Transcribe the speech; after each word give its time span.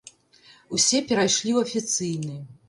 Усе 0.77 1.01
перайшлі 1.11 1.51
ў 1.53 1.59
афіцыйны. 1.67 2.41